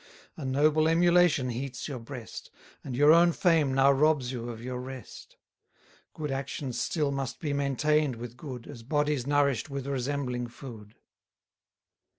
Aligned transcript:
A 0.35 0.43
noble 0.43 0.87
emulation 0.87 1.49
heats 1.51 1.87
your 1.87 1.99
breast, 1.99 2.49
And 2.83 2.95
your 2.95 3.13
own 3.13 3.31
fame 3.33 3.71
now 3.75 3.91
robs 3.91 4.31
you 4.31 4.49
of 4.49 4.63
your 4.63 4.79
rest. 4.79 5.37
Good 6.15 6.31
actions 6.31 6.81
still 6.81 7.11
must 7.11 7.39
be 7.39 7.53
maintain'd 7.53 8.15
with 8.15 8.35
good, 8.35 8.65
As 8.65 8.81
bodies 8.81 9.27
nourish'd 9.27 9.69
with 9.69 9.85
resembling 9.85 10.47
food. 10.47 10.95